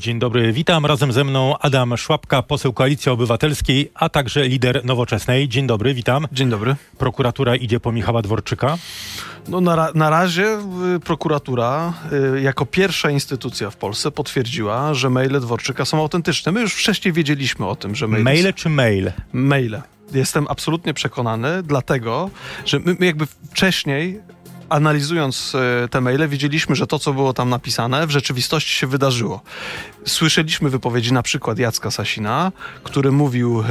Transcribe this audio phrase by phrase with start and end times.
[0.00, 0.86] Dzień dobry, witam.
[0.86, 5.48] Razem ze mną Adam Szłapka, poseł Koalicji Obywatelskiej, a także lider Nowoczesnej.
[5.48, 6.26] Dzień dobry, witam.
[6.32, 6.76] Dzień dobry.
[6.98, 8.78] Prokuratura idzie po Michała Dworczyka.
[9.48, 10.58] No na, na razie
[10.96, 11.92] y, prokuratura
[12.36, 16.52] y, jako pierwsza instytucja w Polsce potwierdziła, że maile Dworczyka są autentyczne.
[16.52, 18.24] My już wcześniej wiedzieliśmy o tym, że maile...
[18.24, 19.12] Maile czy mail?
[19.32, 19.82] Maile.
[20.12, 22.30] Jestem absolutnie przekonany, dlatego,
[22.64, 24.20] że my, my jakby wcześniej
[24.70, 29.40] analizując e, te maile, widzieliśmy, że to, co było tam napisane, w rzeczywistości się wydarzyło.
[30.06, 32.52] Słyszeliśmy wypowiedzi na przykład Jacka Sasina,
[32.82, 33.64] który mówił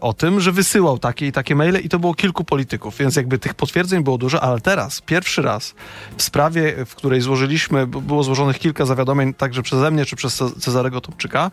[0.00, 3.38] o tym, że wysyłał takie i takie maile i to było kilku polityków, więc jakby
[3.38, 5.74] tych potwierdzeń było dużo, ale teraz, pierwszy raz
[6.16, 10.60] w sprawie, w której złożyliśmy, było złożonych kilka zawiadomień także przeze mnie czy przez Ce-
[10.60, 11.50] Cezarego Tomczyka,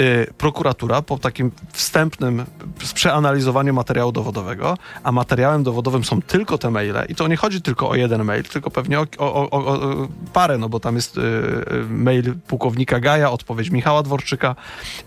[0.00, 2.44] y, prokuratura po takim wstępnym
[2.94, 7.88] przeanalizowaniu materiału dowodowego, a materiałem dowodowym są tylko te maile i to nie chodzi tylko
[7.88, 11.20] o jeden mail, tylko pewnie o, o, o, o parę, no bo tam jest y,
[11.20, 14.56] y, mail pułkownika Gaja, odpowiedź Michała Dworczyka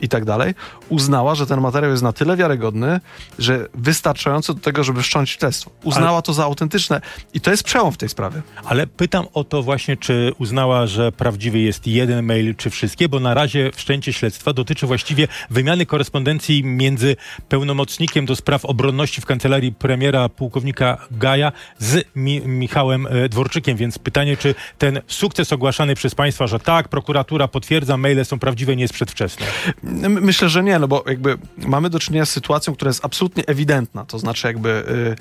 [0.02, 0.54] i tak dalej,
[0.90, 3.00] uznała, że ten materiał jest na tyle wiarygodny,
[3.40, 5.72] że wystarczający do tego, żeby wszcząć śledztwo.
[5.84, 7.02] Uznała to za autentyczne
[7.34, 8.42] i to jest przełom w tej sprawie.
[8.66, 13.20] Ale pytam o to właśnie, czy uznała, że prawdziwy jest jeden mail, czy wszystkie, bo
[13.20, 17.16] na razie wszczęcie śledztwa dotyczy właściwie wymiany korespondencji między
[17.50, 24.00] pełnomocnikiem do spraw obronności w kancelarii premiera pułkownika Gaja z Mi Michałem e, Dworczykiem, więc
[24.00, 28.82] pytanie, czy ten sukces ogłaszany przez państwa, że tak, prokuratura potwierdza, maile są prawdziwe, nie
[28.82, 29.46] jest przedwczesny.
[29.84, 33.44] My- Myślę, że nie, no bo jakby mamy do czynienia z sytuacją, która jest absolutnie
[33.48, 34.06] ewidentna.
[34.06, 35.16] To znaczy jakby y,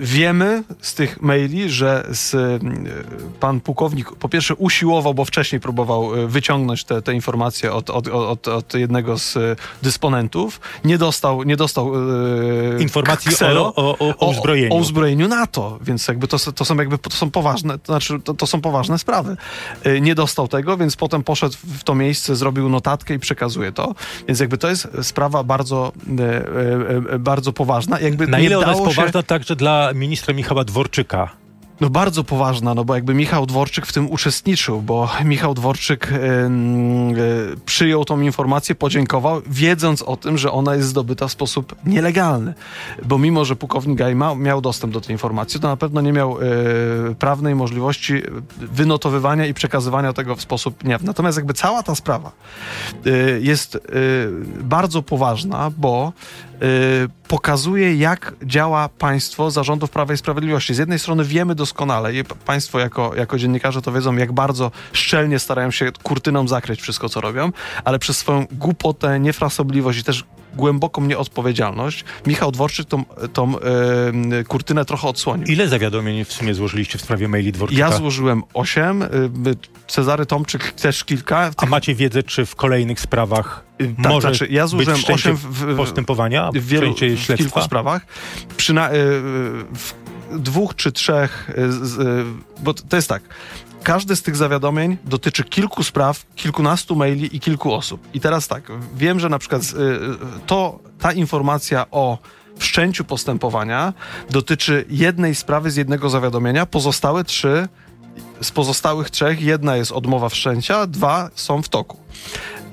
[0.00, 2.60] wiemy z tych maili, że z, y,
[3.40, 8.08] pan pułkownik po pierwsze usiłował, bo wcześniej próbował y, wyciągnąć te, te informacje od, od,
[8.08, 10.60] od, od jednego z y, dysponentów.
[10.84, 14.74] Nie dostał, nie dostał y, Informacji ksero o, o, o, uzbrojeniu.
[14.74, 18.34] o uzbrojeniu NATO, więc jakby to, to są jakby to są poważne, to znaczy to,
[18.34, 19.36] to są poważne sprawy.
[20.00, 23.94] Nie dostał tego, więc potem poszedł w to miejsce, zrobił notatkę i przekazuje to.
[24.28, 25.92] Więc jakby to jest sprawa bardzo,
[27.18, 28.00] bardzo poważna.
[28.00, 31.28] Jakby Na ile ona jest poważna także dla ministra Michała Dworczyka?
[31.80, 37.16] No bardzo poważna, no bo jakby Michał Dworczyk w tym uczestniczył, bo Michał Dworczyk ym,
[37.16, 42.54] y, przyjął tą informację, podziękował, wiedząc o tym, że ona jest zdobyta w sposób nielegalny.
[43.04, 46.12] Bo mimo, że pułkownik Gaj ma, miał dostęp do tej informacji, to na pewno nie
[46.12, 48.22] miał y, prawnej możliwości
[48.56, 51.06] wynotowywania i przekazywania tego w sposób niejawny.
[51.06, 52.32] Natomiast jakby cała ta sprawa
[53.06, 53.78] y, jest
[54.60, 56.12] bardzo poważna, bo
[57.28, 60.74] pokazuje, jak działa państwo zarządów Prawa i Sprawiedliwości.
[60.74, 65.38] Z jednej strony wiemy doskonale, i państwo jako, jako dziennikarze to wiedzą, jak bardzo szczelnie
[65.38, 67.52] starają się kurtyną zakryć wszystko, co robią,
[67.84, 70.24] ale przez swoją głupotę, niefrasobliwość i też
[70.58, 75.46] głęboką nieodpowiedzialność Michał Dworczyk tą, tą y, kurtynę trochę odsłonił.
[75.46, 77.80] Ile zawiadomień w sumie złożyliście w sprawie maili Dworczyka?
[77.80, 79.08] Ja złożyłem osiem, y,
[79.86, 81.50] Cezary Tomczyk też kilka.
[81.56, 85.36] A macie wiedzę, czy w kolejnych sprawach Y, tak, może znaczy, ja złożyłem być w,
[85.36, 88.06] w, postępowania, w wielu, w kilku sprawach.
[88.56, 88.90] Przyna-
[89.72, 89.92] w
[90.38, 91.50] dwóch czy trzech,
[92.62, 93.22] bo to jest tak.
[93.88, 98.08] Każde z tych zawiadomień dotyczy kilku spraw, kilkunastu maili i kilku osób.
[98.14, 99.66] I teraz tak, wiem, że na przykład y,
[100.46, 102.18] to, ta informacja o
[102.58, 103.92] wszczęciu postępowania
[104.30, 107.68] dotyczy jednej sprawy z jednego zawiadomienia, pozostałe trzy
[108.40, 111.96] z pozostałych trzech jedna jest odmowa wszczęcia, dwa są w toku.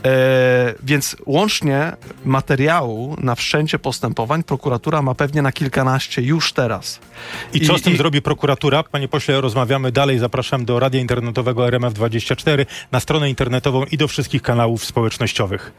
[0.06, 1.91] E, więc łącznie
[2.25, 7.00] materiału na wszczęcie postępowań prokuratura ma pewnie na kilkanaście już teraz.
[7.53, 8.84] I co z tym i- zrobi prokuratura?
[8.84, 10.19] Panie pośle, rozmawiamy dalej.
[10.19, 15.72] Zapraszam do radia internetowego RMF24, na stronę internetową i do wszystkich kanałów społecznościowych.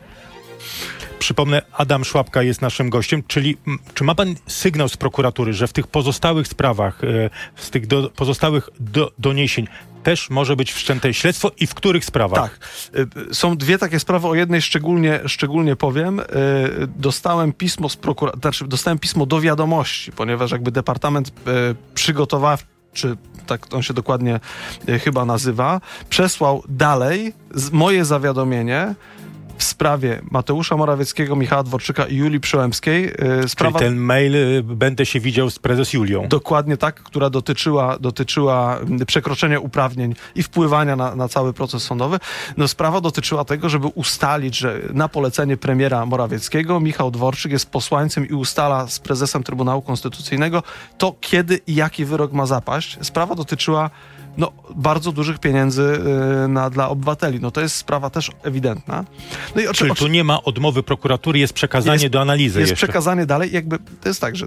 [1.18, 3.56] Przypomnę, Adam Szłapka jest naszym gościem, czyli
[3.94, 8.10] czy ma pan sygnał z prokuratury, że w tych pozostałych sprawach, e, z tych do,
[8.10, 9.66] pozostałych do, doniesień
[10.06, 12.58] też może być wszczęte śledztwo i w których sprawach?
[12.58, 12.58] Tak.
[13.30, 16.20] Y, Są dwie takie sprawy, o jednej szczególnie, szczególnie powiem.
[16.20, 16.24] Y,
[16.96, 21.32] Dostałem pismo z prokuratora, znaczy dostałem pismo do wiadomości, ponieważ jakby Departament
[21.94, 23.16] Przygotowawczy,
[23.46, 24.40] tak on się dokładnie
[25.04, 27.32] chyba nazywa, przesłał dalej
[27.72, 28.94] moje zawiadomienie
[29.58, 33.06] w sprawie Mateusza Morawieckiego, Michała Dworczyka i Julii Przyłębskiej.
[33.08, 36.28] Y, Czyli Sprawa ten mail y, będę się widział z prezes Julią.
[36.28, 42.18] Dokładnie tak, która dotyczyła, dotyczyła mm, przekroczenia uprawnień i wpływania na, na cały proces sądowy.
[42.56, 48.28] No, sprawa dotyczyła tego, żeby ustalić, że na polecenie premiera Morawieckiego Michał Dworczyk jest posłańcem
[48.28, 50.62] i ustala z prezesem Trybunału Konstytucyjnego
[50.98, 52.98] to, kiedy i jaki wyrok ma zapaść.
[53.02, 53.90] Sprawa dotyczyła
[54.36, 55.82] no, bardzo dużych pieniędzy
[56.44, 57.40] y, na, dla obywateli.
[57.40, 59.04] No to jest sprawa też ewidentna.
[59.54, 62.86] No i Czyli tu nie ma odmowy prokuratury, jest przekazanie jest, do analizy Jest jeszcze.
[62.86, 63.52] przekazanie dalej.
[63.52, 64.46] Jakby to jest tak, że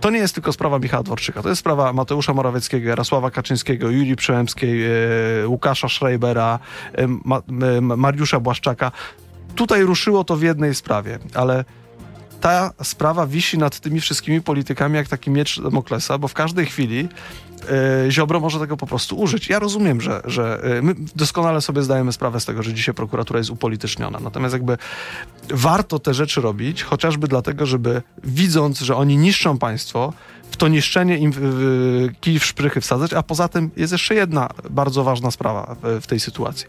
[0.00, 4.16] to nie jest tylko sprawa Michała Dworczyka, to jest sprawa Mateusza Morawieckiego, Jarosława Kaczyńskiego, Julii
[4.16, 4.84] Przyłębskiej,
[5.42, 6.58] y, Łukasza Schreibera,
[6.98, 7.42] y, Ma,
[7.80, 8.92] Mariusza Błaszczaka.
[9.54, 11.64] Tutaj ruszyło to w jednej sprawie, ale
[12.40, 17.08] ta sprawa wisi nad tymi wszystkimi politykami jak taki miecz Damoklesa, bo w każdej chwili
[18.06, 19.48] e, Ziobro może tego po prostu użyć.
[19.48, 23.38] Ja rozumiem, że, że e, my doskonale sobie zdajemy sprawę z tego, że dzisiaj prokuratura
[23.38, 24.20] jest upolityczniona.
[24.20, 24.78] Natomiast jakby
[25.50, 30.12] warto te rzeczy robić, chociażby dlatego, żeby widząc, że oni niszczą państwo,
[30.50, 31.32] w to niszczenie im
[32.20, 36.06] kij w szprychy wsadzać, a poza tym jest jeszcze jedna bardzo ważna sprawa w, w
[36.06, 36.66] tej sytuacji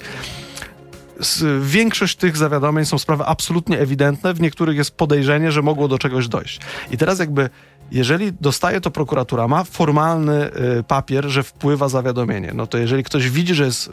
[1.62, 6.28] większość tych zawiadomień są sprawy absolutnie ewidentne, w niektórych jest podejrzenie, że mogło do czegoś
[6.28, 6.60] dojść.
[6.92, 7.50] I teraz jakby
[7.92, 13.30] jeżeli dostaje to prokuratura, ma formalny y, papier, że wpływa zawiadomienie, no to jeżeli ktoś
[13.30, 13.92] widzi, że jest y,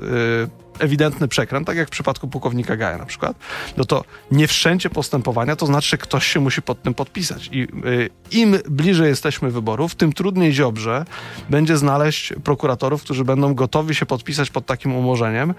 [0.79, 3.37] ewidentny przekręt, tak jak w przypadku pułkownika Gaja na przykład,
[3.77, 7.49] no to nie wszczęcie postępowania to znaczy, ktoś się musi pod tym podpisać.
[7.53, 11.05] I y, im bliżej jesteśmy wyborów, tym trudniej Ziobrze
[11.51, 15.55] będzie znaleźć prokuratorów, którzy będą gotowi się podpisać pod takim umorzeniem, y,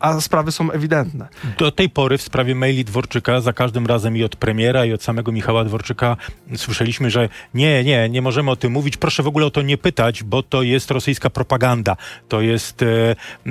[0.00, 1.28] a sprawy są ewidentne.
[1.58, 5.02] Do tej pory w sprawie maili Dworczyka za każdym razem i od premiera, i od
[5.02, 6.16] samego Michała Dworczyka
[6.56, 9.78] słyszeliśmy, że nie, nie, nie możemy o tym mówić, proszę w ogóle o to nie
[9.78, 11.96] pytać, bo to jest rosyjska propaganda,
[12.28, 12.86] to jest e,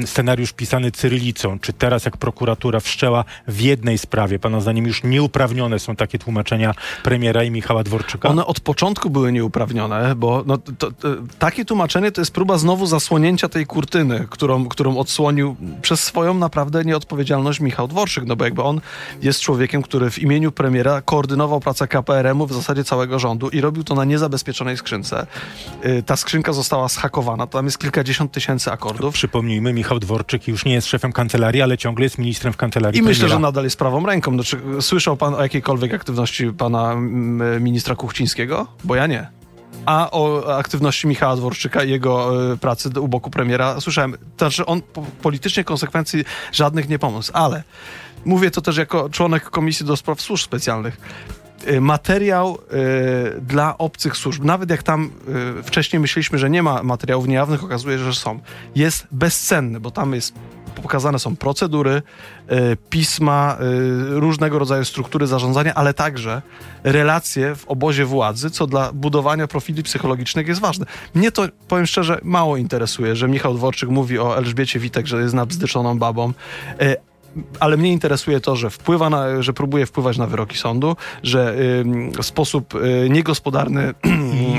[0.05, 5.79] scenariusz pisany cyrylicą, czy teraz jak prokuratura wszczęła w jednej sprawie, pana zdaniem już nieuprawnione
[5.79, 6.73] są takie tłumaczenia
[7.03, 8.29] premiera i Michała Dworczyka?
[8.29, 11.09] One od początku były nieuprawnione, bo no, to, to,
[11.39, 16.85] takie tłumaczenie to jest próba znowu zasłonięcia tej kurtyny, którą, którą odsłonił przez swoją naprawdę
[16.85, 18.81] nieodpowiedzialność Michał Dworczyk, no bo jakby on
[19.21, 23.83] jest człowiekiem, który w imieniu premiera koordynował pracę KPRM-u w zasadzie całego rządu i robił
[23.83, 25.27] to na niezabezpieczonej skrzynce.
[25.85, 29.13] Y, ta skrzynka została schakowana, tam jest kilkadziesiąt tysięcy akordów.
[29.13, 32.99] Przypomnijmy, Michał Dworczyk już nie jest szefem kancelarii, ale ciągle jest ministrem w kancelarii.
[32.99, 33.09] I premiera.
[33.09, 34.33] myślę, że nadal jest prawą ręką.
[34.33, 36.95] Znaczy, słyszał pan o jakiejkolwiek aktywności pana
[37.59, 38.67] ministra Kuchcińskiego?
[38.83, 39.27] Bo ja nie.
[39.85, 44.17] A o aktywności Michała Dworczyka i jego y, pracy u boku premiera słyszałem.
[44.37, 47.63] Znaczy, on po, politycznie konsekwencji żadnych nie pomógł, ale
[48.25, 50.97] mówię to też jako członek Komisji do Spraw Służb Specjalnych.
[51.67, 52.57] Y, materiał
[53.37, 55.11] y, dla obcych służb, nawet jak tam
[55.59, 58.39] y, wcześniej myśleliśmy, że nie ma materiałów niejawnych, okazuje się, że są,
[58.75, 60.33] jest bezcenny, bo tam jest
[60.81, 62.01] pokazane są procedury,
[62.89, 63.57] pisma,
[64.09, 66.41] różnego rodzaju struktury zarządzania, ale także
[66.83, 70.85] relacje w obozie władzy, co dla budowania profili psychologicznych jest ważne.
[71.13, 75.33] Mnie to, powiem szczerze, mało interesuje, że Michał Dworczyk mówi o Elżbiecie Witek, że jest
[75.33, 76.33] nabzdyczoną babą,
[77.59, 81.55] ale mnie interesuje to, że wpływa na, że próbuje wpływać na wyroki sądu, że
[82.17, 83.93] y, w sposób y, niegospodarny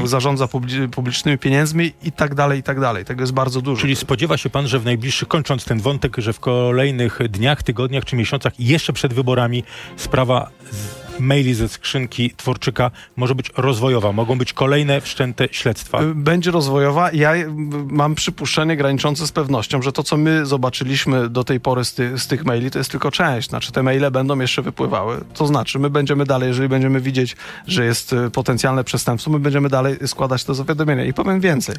[0.05, 0.49] zarządza
[0.93, 3.05] publicznymi pieniędzmi i tak dalej, i tak dalej.
[3.05, 3.81] Tego jest bardzo dużo.
[3.83, 8.05] Czyli spodziewa się pan, że w najbliższych, kończąc ten wątek, że w kolejnych dniach, tygodniach
[8.05, 9.65] czy miesiącach, jeszcze przed wyborami
[9.97, 14.13] sprawa z maili ze skrzynki Tworczyka może być rozwojowa.
[14.13, 16.03] Mogą być kolejne wszczęte śledztwa.
[16.03, 17.13] Y, będzie rozwojowa.
[17.13, 17.47] Ja y,
[17.89, 22.19] mam przypuszczenie graniczące z pewnością, że to, co my zobaczyliśmy do tej pory z, ty,
[22.19, 23.49] z tych maili, to jest tylko część.
[23.49, 25.25] Znaczy, te maile będą jeszcze wypływały.
[25.35, 27.37] To znaczy, my będziemy dalej, jeżeli będziemy widzieć,
[27.67, 31.05] że jest y, potencjalne przestępstwo, my będziemy dalej składać te zawiadomienia.
[31.05, 31.75] I powiem więcej.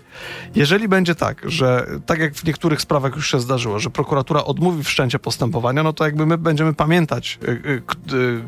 [0.56, 4.84] Jeżeli będzie tak, że tak jak w niektórych sprawach już się zdarzyło, że prokuratura odmówi
[4.84, 7.40] wszczęcia postępowania, no to jakby my będziemy pamiętać,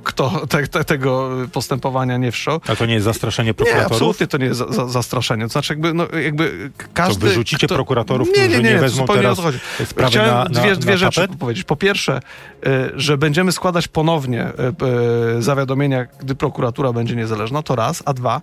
[0.04, 2.60] kto te, te, tego postępowania nie wszczął.
[2.68, 3.92] A to nie jest zastraszenie prokuratorów?
[3.92, 5.44] Nie, absolutnie to nie jest za, za, zastraszenie.
[5.44, 7.22] To znaczy jakby, no, jakby każdy...
[7.22, 7.76] To wyrzucicie kto...
[7.76, 9.38] prokuratorów, którzy nie, nie, nie, nie wezmą teraz
[9.86, 11.64] sprawy Chciałem na, dwie, na, dwie na rzeczy powiedzieć.
[11.64, 12.20] Po pierwsze,
[12.68, 18.14] y, że będziemy składać ponownie y, y, zawiadomienia, gdy prokuratura będzie niezależna, to raz, a
[18.14, 18.42] dwa,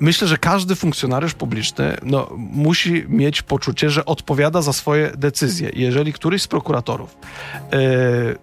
[0.00, 5.70] myślę, że każdy funkcjonariusz publiczny no, musi mieć poczucie, że odpowiada za swoje decyzje.
[5.74, 7.16] Jeżeli któryś z prokuratorów,
[7.72, 7.78] yy,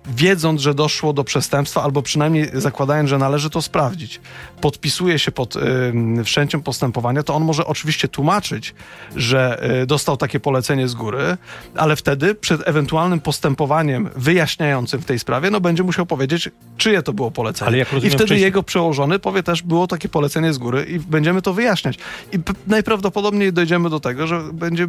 [0.08, 4.22] wiedząc, że doszło do przestępstwa, albo przynajmniej zakładając, że należy to sprawdzić,
[4.62, 8.76] podpisuje się pod yy, wszczęciem postępowania, to on może oczywiście tłumaczyć,
[9.16, 11.38] że yy, dostał takie polecenie z góry,
[11.76, 17.14] ale wtedy przed ewentualnym postępowaniem wyjaśniającym w tej sprawie, no będzie musiał powiedzieć, czyje to
[17.14, 17.82] było polecenie.
[17.82, 18.42] I wtedy wcześniej...
[18.42, 21.98] jego przełożony powie też, było takie polecenie z góry i będziemy to wyjaśniać.
[22.32, 24.88] I najprawdopodobniej dojdziemy do tego, że będzie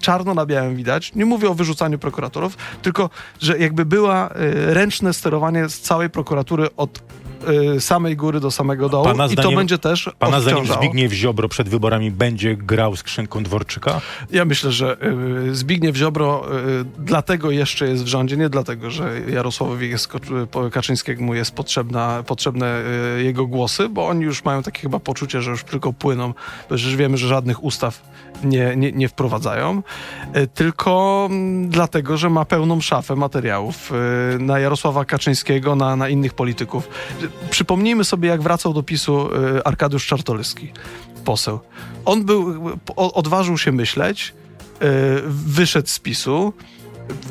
[0.00, 5.12] czarno na białym widać, nie mówię o wyrzucaniu prokuratorów, tylko, że jakby była y, ręczne
[5.12, 7.02] sterowanie z całej prokuratury od
[7.76, 11.12] y, samej góry do samego dołu pana i zdaniem, to będzie też Pana zdaniem Zbigniew
[11.12, 14.00] Ziobro przed wyborami będzie grał skrzynką Dworczyka?
[14.30, 14.96] Ja myślę, że
[15.48, 16.44] y, Zbigniew Ziobro
[16.80, 20.08] y, dlatego jeszcze jest w rządzie, nie dlatego, że Jarosławowi jest,
[20.72, 22.82] Kaczyńskiemu jest potrzebna, potrzebne
[23.18, 26.34] jego głosy, bo oni już mają takie chyba poczucie, że już tylko płyną,
[26.70, 28.02] już wiemy, że żadnych ustaw
[28.44, 29.82] nie, nie, nie wprowadzają,
[30.32, 31.28] e, tylko
[31.64, 36.88] dlatego, że ma pełną szafę materiałów e, na Jarosława Kaczyńskiego, na, na innych polityków.
[37.50, 40.72] Przypomnijmy sobie, jak wracał do PiSu e, Arkadiusz Czartoryski,
[41.24, 41.60] poseł.
[42.04, 44.34] On był, odważył się myśleć,
[45.26, 46.52] wyszedł z PiSu,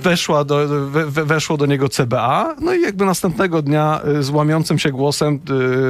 [0.03, 4.79] weszła do, we, weszło do niego CBA, no i jakby następnego dnia y, z łamiącym
[4.79, 5.39] się głosem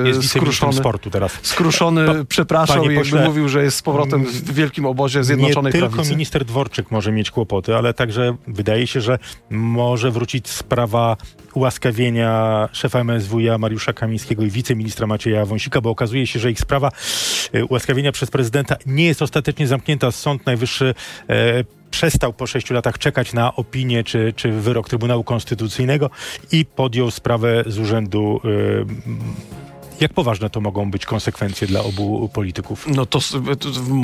[0.05, 1.39] y, jest skruszony, sportu teraz.
[1.41, 5.73] skruszony pa, przepraszał i jakby pośle, mówił, że jest z powrotem w wielkim obozie Zjednoczonej
[5.73, 5.97] nie Prawicy.
[5.97, 11.17] tylko minister Dworczyk może mieć kłopoty, ale także wydaje się, że może wrócić sprawa
[11.53, 16.91] ułaskawienia szefa MSWiA Mariusza Kamińskiego i wiceministra Macieja Wąsika, bo okazuje się, że ich sprawa
[17.55, 20.11] y, ułaskawienia przez prezydenta nie jest ostatecznie zamknięta.
[20.11, 20.93] Sąd Najwyższy
[21.29, 26.09] e, przestał po sześciu latach czekać na opinię czy, czy wyrok Trybunału Konstytucyjnego
[26.51, 28.41] i podjął sprawę z urzędu
[29.99, 32.87] jak poważne to mogą być konsekwencje dla obu polityków?
[32.87, 33.19] No to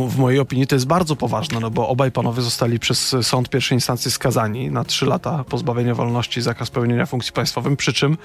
[0.08, 3.76] w mojej opinii to jest bardzo poważne, no bo obaj panowie zostali przez sąd pierwszej
[3.76, 8.18] instancji skazani na trzy lata pozbawienia wolności i zakaz pełnienia funkcji państwowych, przy czym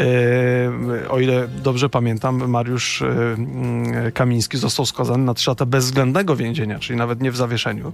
[0.00, 6.78] e, o ile dobrze pamiętam, Mariusz e, Kamiński został skazany na trzy lata bezwzględnego więzienia,
[6.78, 7.92] czyli nawet nie w zawieszeniu.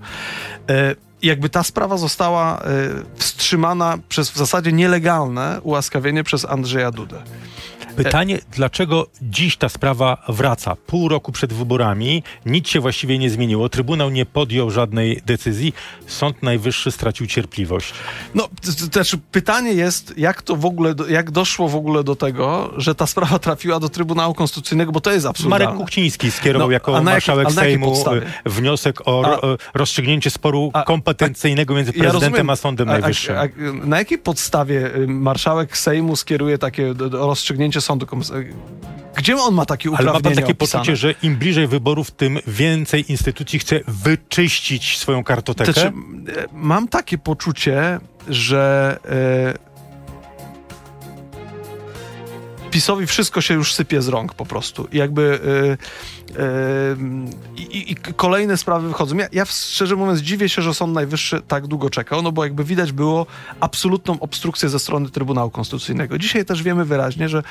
[0.69, 2.63] E, jakby ta sprawa została
[3.17, 7.23] wstrzymana przez w zasadzie nielegalne ułaskawienie przez Andrzeja Dudę.
[8.05, 10.77] Pytanie, dlaczego dziś ta sprawa wraca?
[10.77, 13.69] Pół roku przed wyborami, nic się właściwie nie zmieniło.
[13.69, 15.73] Trybunał nie podjął żadnej decyzji.
[16.07, 17.93] Sąd Najwyższy stracił cierpliwość.
[18.35, 18.49] No,
[18.93, 23.07] też pytanie jest, jak to w ogóle, jak doszło w ogóle do tego, że ta
[23.07, 25.65] sprawa trafiła do Trybunału Konstytucyjnego, bo to jest absurdalne.
[25.65, 27.95] Marek Kuchciński skierował no, jako marszałek Sejmu
[28.47, 32.89] e, wniosek o a, e, rozstrzygnięcie sporu a, kompetencyjnego między prezydentem ja rozumiem, a Sądem
[32.89, 33.37] Najwyższym.
[33.37, 33.47] A,
[33.87, 38.07] na jakiej podstawie y, marszałek Sejmu skieruje takie rozstrzygnięcie sądu
[39.15, 40.83] gdzie on ma takie uprawnienia Ale ma pan takie opisane?
[40.83, 45.73] poczucie, że im bliżej wyborów, tym więcej instytucji chce wyczyścić swoją kartotekę?
[45.73, 45.93] Znaczy,
[46.53, 48.99] mam takie poczucie, że
[52.71, 54.89] PiSowi wszystko się już sypie z rąk po prostu.
[54.93, 55.79] I jakby yy,
[57.57, 59.17] yy, i, kolejne sprawy wychodzą.
[59.17, 62.65] Ja, ja, szczerze mówiąc dziwię się, że Sąd Najwyższy tak długo czekał, no bo jakby
[62.65, 63.27] widać było
[63.61, 66.19] absolutną obstrukcję ze strony Trybunału Konstytucyjnego.
[66.19, 67.43] Dzisiaj też wiemy wyraźnie, że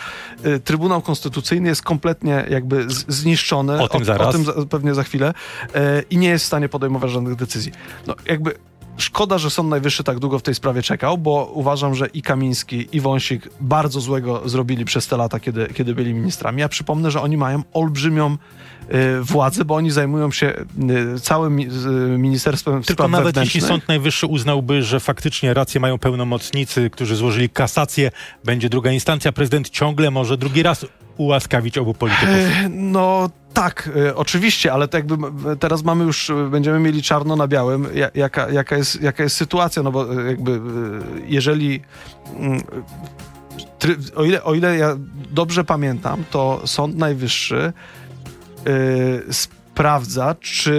[0.46, 3.82] y, Trybunał Konstytucyjny jest kompletnie jakby z, zniszczony.
[3.82, 4.28] O tym zaraz.
[4.28, 5.34] O tym za, pewnie za chwilę.
[5.76, 7.72] Y, I nie jest w stanie podejmować żadnych decyzji.
[8.08, 8.54] No jakby
[8.98, 12.88] Szkoda, że Sąd Najwyższy tak długo w tej sprawie czekał, bo uważam, że i Kamiński,
[12.92, 16.62] i Wąsik bardzo złego zrobili przez te lata, kiedy, kiedy byli ministrami.
[16.62, 20.54] Ja przypomnę, że oni mają olbrzymią y, władzę, bo oni zajmują się
[21.16, 25.98] y, całym y, Ministerstwem Tylko Spraw nawet jeśli Sąd Najwyższy uznałby, że faktycznie rację mają
[25.98, 28.12] pełnomocnicy, którzy złożyli kasację,
[28.46, 30.86] będzie druga instancja, prezydent ciągle może drugi raz
[31.18, 32.30] ułaskawić obu polityków.
[32.30, 35.18] E, no tak, y, oczywiście, ale jakby
[35.60, 39.84] teraz mamy już, y, będziemy mieli czarno na białym, jaka, jaka, jest, jaka jest sytuacja,
[39.84, 40.62] no bo jakby
[41.28, 41.82] jeżeli
[42.36, 42.62] mm,
[44.16, 44.96] o ile, o ile ja
[45.32, 47.74] dobrze pamiętam, to Sąd Najwyższy
[49.78, 50.72] sprawdza, czy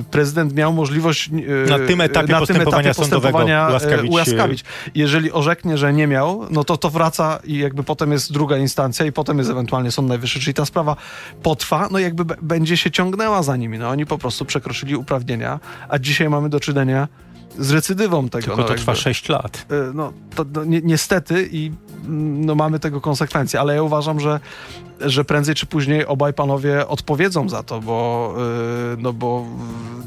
[0.00, 1.30] y, prezydent miał możliwość
[1.66, 4.10] y, na tym etapie na postępowania, tym etapie postępowania y, ułaskawić.
[4.10, 4.64] ułaskawić.
[4.94, 9.06] Jeżeli orzeknie, że nie miał, no to to wraca i jakby potem jest druga instancja
[9.06, 10.96] i potem jest ewentualnie Sąd Najwyższy, czyli ta sprawa
[11.42, 13.78] potrwa, no jakby będzie się ciągnęła za nimi.
[13.78, 17.08] No oni po prostu przekroczyli uprawnienia, a dzisiaj mamy do czynienia
[17.58, 18.46] z recydywą tego.
[18.46, 19.66] Tylko no, to trwa 6 lat.
[19.94, 21.72] No, to, no, ni niestety i
[22.04, 24.40] mm, no, mamy tego konsekwencje, ale ja uważam, że
[25.00, 28.34] że prędzej czy później obaj panowie odpowiedzą za to, bo,
[28.90, 29.46] yy, no bo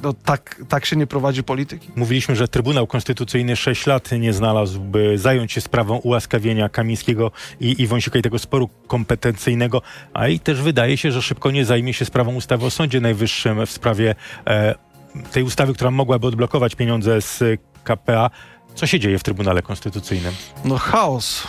[0.03, 1.89] no tak, tak się nie prowadzi polityki.
[1.95, 7.81] Mówiliśmy, że Trybunał Konstytucyjny 6 lat nie znalazł, by zająć się sprawą ułaskawienia Kamińskiego i,
[7.81, 9.81] i Wąsika i tego sporu kompetencyjnego,
[10.13, 13.65] a i też wydaje się, że szybko nie zajmie się sprawą ustawy o Sądzie Najwyższym
[13.65, 14.15] w sprawie
[14.47, 14.75] e,
[15.31, 18.29] tej ustawy, która mogłaby odblokować pieniądze z KPA.
[18.75, 20.33] Co się dzieje w Trybunale Konstytucyjnym?
[20.65, 21.47] No chaos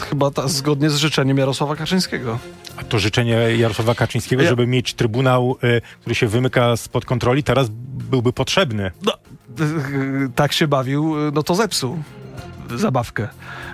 [0.00, 2.38] chyba ta, zgodnie z życzeniem Jarosława Kaczyńskiego.
[2.76, 4.48] A to życzenie Jarosława Kaczyńskiego, ja...
[4.48, 7.68] żeby mieć trybunał, y, który się wymyka spod kontroli, teraz
[8.10, 8.90] byłby potrzebny.
[9.02, 9.12] No,
[9.60, 9.64] y,
[10.24, 11.98] y, tak się bawił, y, no to zepsuł
[12.74, 13.28] zabawkę.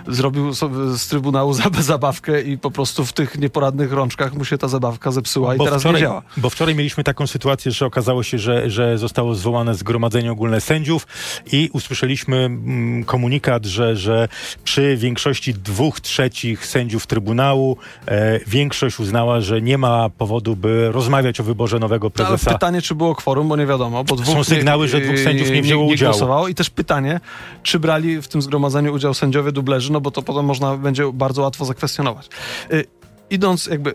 [0.07, 4.67] Zrobił sobie z Trybunału zabawkę i po prostu w tych nieporadnych rączkach mu się ta
[4.67, 6.21] zabawka zepsuła i bo teraz wczoraj, nie działa.
[6.37, 11.07] Bo wczoraj mieliśmy taką sytuację, że okazało się, że, że zostało zwołane zgromadzenie ogólne sędziów
[11.51, 14.27] i usłyszeliśmy mm, komunikat, że, że
[14.63, 21.39] przy większości dwóch trzecich sędziów Trybunału e, większość uznała, że nie ma powodu, by rozmawiać
[21.39, 22.49] o wyborze nowego prezesa.
[22.49, 24.03] Ale pytanie, czy było kworum, bo nie wiadomo.
[24.03, 26.47] Bo dwóch Są sygnały, że dwóch sędziów nie wzięło nie, nie udziału.
[26.47, 27.19] I też pytanie,
[27.63, 31.41] czy brali w tym zgromadzeniu udział sędziowie dublerzy, no bo to potem można będzie bardzo
[31.41, 32.29] łatwo zakwestionować.
[32.71, 32.85] Y,
[33.29, 33.93] idąc jakby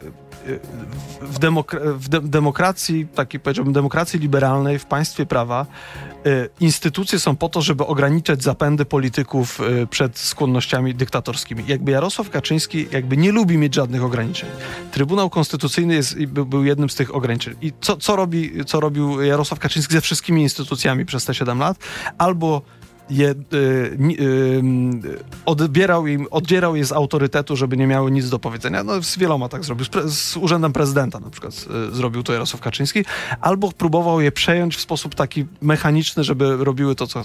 [1.20, 5.66] w, demok- w de- demokracji, takiej powiedziałbym, demokracji liberalnej, w państwie prawa,
[6.26, 11.64] y, instytucje są po to, żeby ograniczać zapędy polityków y, przed skłonnościami dyktatorskimi.
[11.66, 14.48] Jakby Jarosław Kaczyński jakby nie lubi mieć żadnych ograniczeń.
[14.92, 17.54] Trybunał Konstytucyjny jest, był, był jednym z tych ograniczeń.
[17.62, 21.78] I co, co, robi, co robił Jarosław Kaczyński ze wszystkimi instytucjami przez te 7 lat?
[22.18, 22.62] Albo
[23.10, 23.34] je, y,
[24.20, 24.62] y,
[25.46, 28.84] odbierał im, oddzierał je z autorytetu, żeby nie miały nic do powiedzenia.
[28.84, 29.84] No, z wieloma tak zrobił.
[29.84, 33.04] Z, pre, z Urzędem Prezydenta na przykład y, zrobił to Jarosław Kaczyński.
[33.40, 37.22] Albo próbował je przejąć w sposób taki mechaniczny, żeby robiły to, co...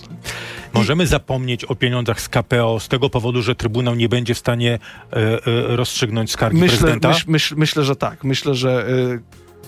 [0.73, 1.07] Możemy I...
[1.07, 4.79] zapomnieć o pieniądzach z KPO z tego powodu, że Trybunał nie będzie w stanie
[5.13, 5.39] e, e,
[5.75, 7.07] rozstrzygnąć skargi myślę, prezydenta?
[7.07, 8.23] Myśl, myśl, myślę, że tak.
[8.23, 8.87] Myślę, że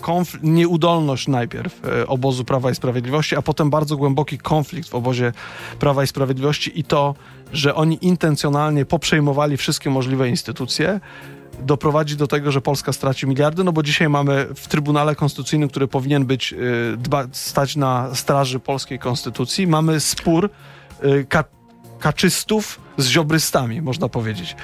[0.00, 5.32] konfl- nieudolność najpierw e, obozu Prawa i Sprawiedliwości, a potem bardzo głęboki konflikt w obozie
[5.78, 7.14] Prawa i Sprawiedliwości i to,
[7.52, 11.00] że oni intencjonalnie poprzejmowali wszystkie możliwe instytucje,
[11.60, 15.88] doprowadzi do tego, że Polska straci miliardy, no bo dzisiaj mamy w Trybunale Konstytucyjnym, który
[15.88, 16.56] powinien być, e,
[16.96, 20.50] dba, stać na straży polskiej konstytucji, mamy spór
[21.00, 21.44] e, ka
[21.98, 24.56] kaczystów z ziobrystami, można powiedzieć.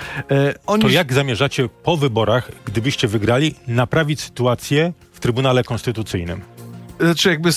[0.67, 0.83] Oni...
[0.83, 6.41] To jak zamierzacie po wyborach, gdybyście wygrali, naprawić sytuację Trybunale Konstytucyjnym.
[7.01, 7.51] Znaczy jakby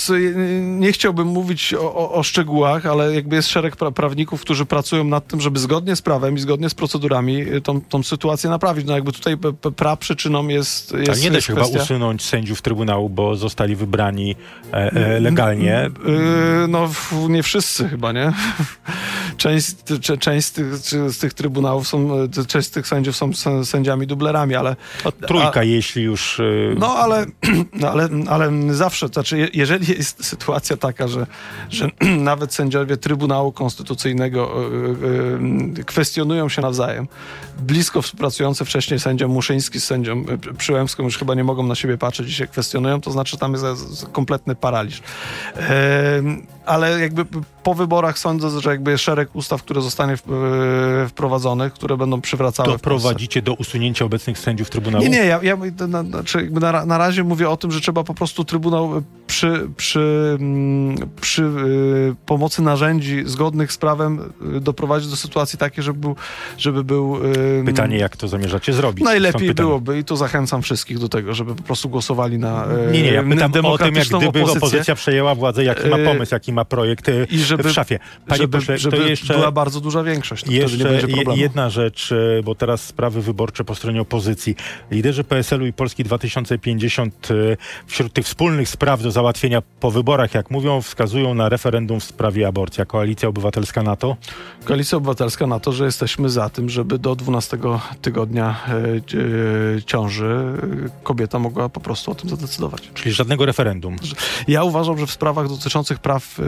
[0.61, 5.03] nie chciałbym mówić o, o, o, szczegółach, ale jakby jest szereg pra prawników, którzy pracują
[5.03, 8.85] nad tym, żeby zgodnie z prawem i zgodnie z procedurami y, tą, tą sytuację naprawić.
[8.85, 9.37] No jakby tutaj
[9.75, 11.71] pra przyczyną jest, jest Ale nie da się kwestia...
[11.73, 14.35] chyba usunąć sędziów Trybunału, bo zostali wybrani
[14.73, 15.89] e, e, legalnie.
[16.05, 16.89] Yy, no
[17.29, 18.31] nie wszyscy chyba, nie?
[19.37, 19.75] Część,
[20.19, 22.09] część z, tych, z tych trybunałów są,
[22.47, 23.31] część z tych sędziów są
[23.65, 24.75] sędziami dublerami, ale...
[25.03, 26.39] O, trójka, a, jeśli już...
[26.39, 26.75] Yy...
[26.79, 27.25] No ale,
[27.81, 31.27] no, ale, ale zawsze, to znaczy jeżeli jest sytuacja taka, że,
[31.69, 31.89] że
[32.31, 37.07] nawet sędziowie Trybunału Konstytucyjnego yy, yy, kwestionują się nawzajem,
[37.59, 40.25] blisko współpracujący wcześniej sędzia Muszyński z sędzią
[40.57, 44.05] Przyłębską już chyba nie mogą na siebie patrzeć i się kwestionują, to znaczy tam jest
[44.11, 45.01] kompletny paraliż.
[46.65, 47.25] Ale jakby
[47.63, 50.17] po wyborach sądzę, że jakby jest szereg ustaw, które zostanie
[51.07, 52.69] wprowadzonych, które będą przywracały.
[52.69, 55.03] Doprowadzicie do usunięcia obecnych sędziów Trybunału?
[55.03, 58.45] Nie, nie, ja, ja na, na, na razie mówię o tym, że trzeba po prostu
[58.45, 65.59] Trybunał przy, przy, mm, przy y, pomocy narzędzi zgodnych z prawem y, doprowadzić do sytuacji
[65.59, 66.15] takiej, żeby był...
[66.57, 67.17] Żeby był
[67.61, 69.05] y, Pytanie, jak to zamierzacie zrobić?
[69.05, 73.11] Najlepiej byłoby i tu zachęcam wszystkich do tego, żeby po prostu głosowali na Nie, nie,
[73.11, 74.57] ja pytam o tym, jak gdyby opozycję.
[74.57, 77.99] opozycja przejęła władzę, jaki ma pomysł, jaki ma projekt I żeby, w szafie.
[78.27, 81.41] Panie żeby, pośle, żeby to jeszcze była bardzo duża większość, to jeszcze nie będzie problemu.
[81.41, 84.55] jedna rzecz, bo teraz sprawy wyborcze po stronie opozycji.
[84.91, 87.27] Liderzy PSL-u i Polski 2050
[87.87, 92.47] wśród tych wspólnych spraw do załatwienia po wyborach, jak mówią, wskazują na referendum w sprawie
[92.47, 92.81] aborcji.
[92.81, 94.15] A Koalicja Obywatelska na to?
[94.65, 97.57] Koalicja Obywatelska na to, że jesteśmy za tym, żeby do 12
[98.01, 98.73] tygodnia e,
[99.77, 100.25] e, ciąży
[100.85, 102.89] e, kobieta mogła po prostu o tym zadecydować.
[102.93, 103.95] Czyli żadnego referendum?
[104.47, 106.39] Ja uważam, że w sprawach dotyczących praw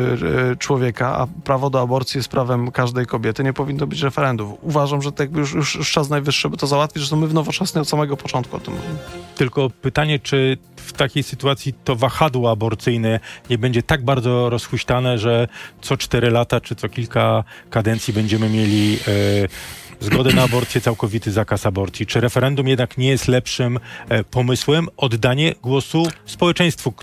[0.60, 4.54] człowieka, a prawo do aborcji jest prawem każdej kobiety, nie powinno być referendum.
[4.62, 7.28] Uważam, że to jakby już, już, już czas najwyższy, by to załatwić, że to my
[7.28, 8.98] w Nowoczesnej od samego początku o tym mówimy.
[9.36, 13.20] Tylko pytanie, czy w takiej sytuacji to wahadło aborcyjne
[13.50, 15.48] nie będzie tak bardzo rozhuśtane, że
[15.82, 21.66] co cztery lata czy co kilka kadencji będziemy mieli e, zgodę na aborcję, całkowity zakaz
[21.66, 22.06] aborcji.
[22.06, 24.88] Czy referendum jednak nie jest lepszym e, pomysłem?
[24.98, 26.94] Oddanie głosu społeczeństwu.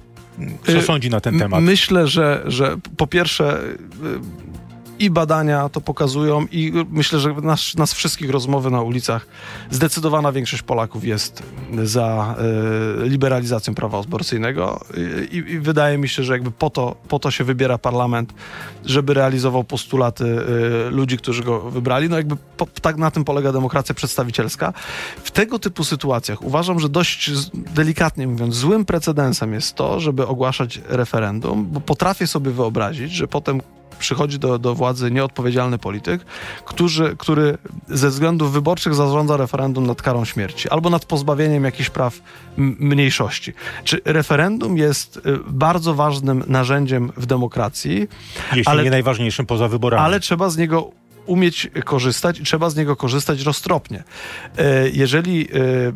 [0.67, 1.63] Co e, sądzi na ten temat?
[1.63, 3.61] Myślę, że, że po pierwsze
[4.99, 9.27] i badania to pokazują i myślę, że nas, nas wszystkich rozmowy na ulicach,
[9.71, 11.43] zdecydowana większość Polaków jest
[11.85, 12.37] za
[13.05, 14.81] y, liberalizacją prawa aborcyjnego
[15.33, 18.35] I, I, wydaje mi się, że jakby po to, po to się wybiera parlament,
[18.85, 22.09] żeby realizował postulaty y, ludzi, którzy go wybrali.
[22.09, 24.73] No jakby po, tak na tym polega demokracja przedstawicielska.
[25.25, 30.81] W tego typu sytuacjach uważam, że dość delikatnie mówiąc, złym precedensem jest to, żeby ogłaszać
[30.89, 33.61] referendum, bo potrafię sobie wyobrazić, że potem
[33.99, 36.25] przychodzi do, do władzy nieodpowiedzialny polityk,
[36.65, 42.21] który, który ze względów wyborczych zarządza referendum nad karą śmierci albo nad pozbawieniem jakichś praw
[42.57, 43.53] mniejszości.
[43.85, 48.09] Czy referendum jest y, bardzo ważnym narzędziem w demokracji?
[48.55, 50.05] Jeśli ale, nie najważniejszym poza wyborami.
[50.05, 50.91] Ale trzeba z niego
[51.27, 53.99] umieć korzystać i trzeba z niego korzystać roztropnie.
[54.59, 55.93] Y, jeżeli y,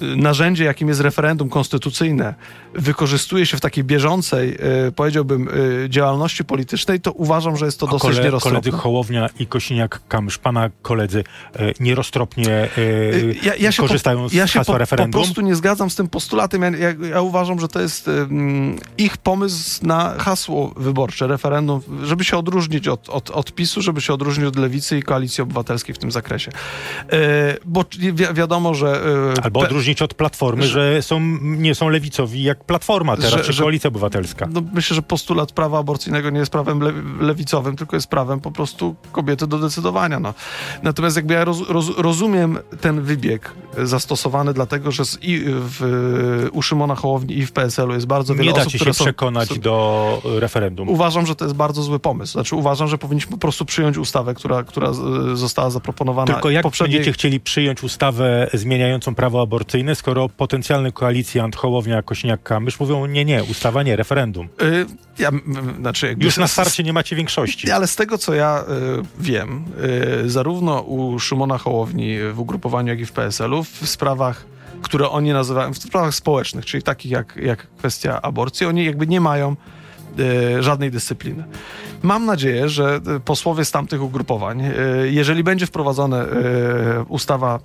[0.00, 2.34] narzędzie, jakim jest referendum konstytucyjne,
[2.78, 5.48] wykorzystuje się w takiej bieżącej, e, powiedziałbym,
[5.84, 8.60] e, działalności politycznej, to uważam, że jest to A dosyć kole, nieroztropne.
[8.60, 11.24] Koledzy Hołownia i Kosiniak-Kamysz, pana koledzy
[11.56, 12.68] e, nieroztropnie
[13.42, 15.12] ja, ja korzystają po, z ja się hasła po, referendum?
[15.12, 16.62] po prostu nie zgadzam z tym postulatem.
[16.62, 22.24] Ja, ja, ja uważam, że to jest um, ich pomysł na hasło wyborcze, referendum, żeby
[22.24, 25.98] się odróżnić od, od, od PiSu, żeby się odróżnić od Lewicy i Koalicji Obywatelskiej w
[25.98, 26.50] tym zakresie.
[27.12, 29.04] E, bo wi wiadomo, że...
[29.38, 33.52] E, Albo odróżnić od Platformy, że, że są, nie są lewicowi jak Platforma teraz, że,
[33.52, 34.48] czy Koalicja Obywatelska.
[34.52, 38.50] No, myślę, że postulat prawa aborcyjnego nie jest prawem le, lewicowym, tylko jest prawem po
[38.50, 40.20] prostu kobiety do decydowania.
[40.20, 40.34] No.
[40.82, 43.52] Natomiast jakby ja roz, roz, rozumiem ten wybieg
[43.82, 48.46] zastosowany dlatego, że z, i w, u Szymona Hołowni i w PSL-u jest bardzo wiele
[48.46, 50.88] nie osób, dacie się są, przekonać są, do referendum.
[50.88, 52.32] Uważam, że to jest bardzo zły pomysł.
[52.32, 54.92] Znaczy uważam, że powinniśmy po prostu przyjąć ustawę, która, która
[55.34, 56.32] została zaproponowana.
[56.32, 56.98] Tylko jak poprzedniej...
[56.98, 61.56] będziecie chcieli przyjąć ustawę zmieniającą prawo aborcyjne, skoro potencjalny koalicjant
[62.56, 64.48] Hołownia, Kośniak-Kamysz mówią nie, nie, ustawa nie, referendum.
[64.60, 64.86] Yy,
[65.18, 65.30] ja,
[65.80, 67.70] znaczy, Już na starcie nie macie większości.
[67.70, 68.64] Ale z tego, co ja
[69.00, 69.64] y, wiem,
[70.24, 74.44] y, zarówno u Szymona Hołowni w ugrupowaniu, jak i w PSL-u w sprawach
[74.82, 79.20] które oni nazywają, w sprawach społecznych, czyli takich jak, jak kwestia aborcji, oni jakby nie
[79.20, 79.56] mają y,
[80.60, 81.44] żadnej dyscypliny.
[82.02, 84.72] Mam nadzieję, że e, posłowie z tamtych ugrupowań, e,
[85.04, 86.26] jeżeli będzie wprowadzona e,
[87.08, 87.60] ustawa,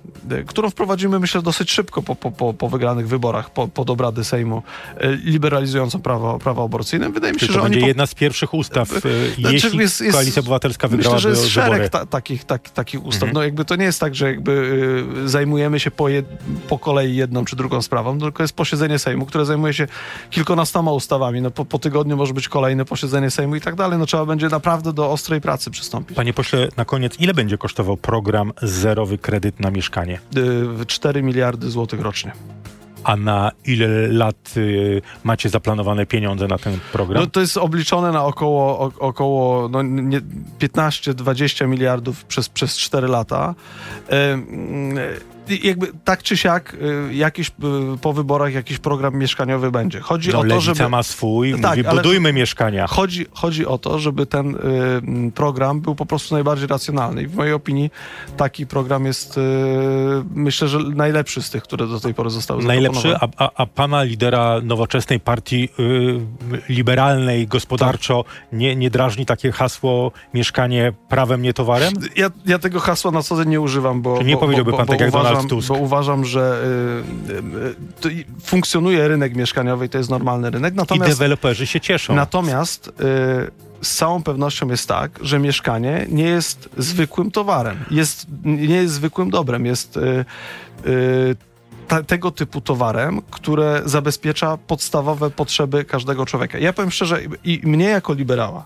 [0.46, 4.62] którą wprowadzimy myślę dosyć szybko po, po, po wygranych wyborach, po, pod obrady Sejmu,
[5.24, 7.86] liberalizującą prawo, prawo aborcyjne, wydaje mi się, Czy że to będzie po...
[7.86, 11.76] jedna z pierwszych ustaw, znaczy, jeśli jest, jest, Koalicja Obywatelska wygrała myślę, że jest wybory.
[11.76, 13.22] szereg ta, takich, tak, takich ustaw.
[13.22, 13.34] Mhm.
[13.34, 14.82] No jakby to nie jest tak, że jakby
[15.24, 16.26] zajmujemy się po, jed,
[16.68, 19.86] po kolei jedną czy drugą sprawą, tylko jest posiedzenie Sejmu, które zajmuje się
[20.30, 21.42] kilkunastoma ustawami.
[21.42, 23.98] No po, po tygodniu może być kolejne posiedzenie Sejmu i tak dalej.
[23.98, 26.16] No trzeba będzie naprawdę do ostrej pracy przystąpić.
[26.16, 30.18] Panie pośle, na koniec, ile będzie kosztował program Zerowy Kredyt na Mieszkanie?
[30.86, 32.32] 4 miliardy złotych rocznie.
[33.04, 37.22] A na ile lat y, macie zaplanowane pieniądze na ten program?
[37.22, 43.54] No to jest obliczone na około, o, około no, 15-20 miliardów przez, przez 4 lata.
[44.12, 46.74] Y, jakby tak czy siak
[47.10, 47.48] y, jakiś,
[47.94, 50.00] y, po wyborach jakiś program mieszkaniowy będzie.
[50.00, 50.88] Chodzi no, o to, żeby...
[50.88, 52.86] ma swój, tak, mówi budujmy mieszkania.
[52.86, 54.56] Chodzi, chodzi o to, żeby ten
[55.28, 57.90] y, program był po prostu najbardziej racjonalny i w mojej opinii
[58.36, 59.40] taki program jest y,
[60.34, 64.02] myślę, że najlepszy z tych, które do tej pory zostały Najlepszy, a, a, a pana
[64.02, 66.20] lidera nowoczesnej partii y,
[66.68, 71.92] liberalnej gospodarczo nie, nie drażni takie hasło mieszkanie prawem, nie towarem?
[72.16, 74.22] Ja, ja tego hasła na co dzień nie używam, bo...
[74.22, 75.68] Nie bo, powiedziałby bo, pan bo, tak jak Donald Tusk?
[75.68, 76.64] Bo uważam, że
[78.04, 80.74] y, y, funkcjonuje rynek mieszkaniowy i to jest normalny rynek.
[80.74, 82.14] Natomiast, I deweloperzy się cieszą.
[82.14, 82.92] Natomiast y,
[83.82, 89.30] z całą pewnością jest tak, że mieszkanie nie jest zwykłym towarem, jest, nie jest zwykłym
[89.30, 89.98] dobrem, jest
[91.88, 96.58] ta, tego typu towarem, które zabezpiecza podstawowe potrzeby każdego człowieka.
[96.58, 98.64] Ja powiem szczerze, i mnie jako liberała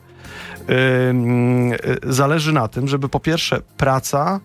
[2.03, 4.41] zależy na tym, żeby po pierwsze praca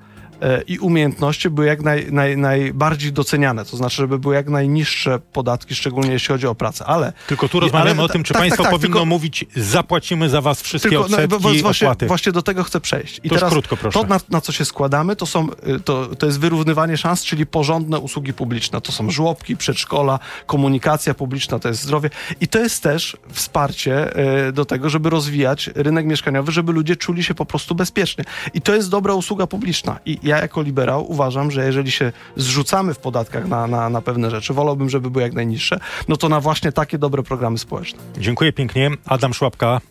[0.67, 5.75] i umiejętności były jak naj, naj, najbardziej doceniane, to znaczy, żeby były jak najniższe podatki,
[5.75, 7.13] szczególnie jeśli chodzi o pracę, ale...
[7.27, 10.30] Tylko tu rozmawiamy ale, o tym, czy tak, państwo tak, tak, powinno tylko, mówić, zapłacimy
[10.30, 12.08] za was wszystkie tylko, no, odsetki no, właśnie, opłaty.
[12.08, 13.19] Właśnie do tego chcę przejść.
[13.23, 13.99] I to teraz krótko, proszę.
[13.99, 17.45] To, na, na, co się składamy, to, są, y, to, to jest wyrównywanie szans, czyli
[17.45, 18.82] porządne usługi publiczne.
[18.82, 22.10] To są żłobki, przedszkola, komunikacja publiczna, to jest zdrowie.
[22.41, 27.23] I to jest też wsparcie y, do tego, żeby rozwijać rynek mieszkaniowy, żeby ludzie czuli
[27.23, 28.23] się po prostu bezpiecznie.
[28.54, 29.99] I to jest dobra usługa publiczna.
[30.06, 34.32] I ja jako liberał uważam, że jeżeli się zrzucamy w podatkach na, na, na pewne
[34.32, 38.00] rzeczy, wolałbym, żeby były jak najniższe, no to na właśnie takie dobre programy społeczne.
[38.17, 38.91] Dziękuję pięknie.
[39.06, 39.82] Adam Szłapka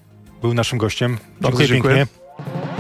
[0.43, 1.19] był naszym gościem.
[1.41, 1.97] Dziękuję, dziękuję.
[1.97, 2.80] pięknie.